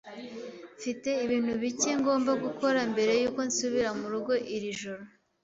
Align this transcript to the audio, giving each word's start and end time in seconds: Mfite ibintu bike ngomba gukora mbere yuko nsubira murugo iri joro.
Mfite 0.77 1.09
ibintu 1.25 1.53
bike 1.61 1.91
ngomba 1.99 2.31
gukora 2.43 2.79
mbere 2.91 3.11
yuko 3.21 3.39
nsubira 3.47 3.89
murugo 3.99 4.33
iri 4.55 4.71
joro. 4.81 5.03